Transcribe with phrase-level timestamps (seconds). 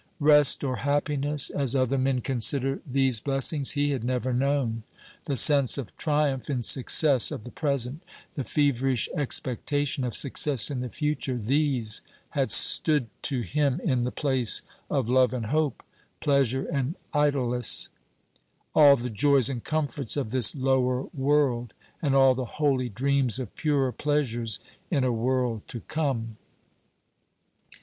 [0.19, 4.81] Rest or happiness, as other men consider these blessings, he had never known;
[5.25, 8.01] the sense of triumph in success of the present,
[8.33, 12.01] the feverish expectation of success in the future these
[12.31, 15.83] had stood to him in the place of love and hope,
[16.19, 17.89] pleasure and idlesse,
[18.73, 23.55] all the joys and comforts of this lower world, and all the holy dreams of
[23.55, 24.59] purer pleasures
[24.89, 26.37] in a world to come.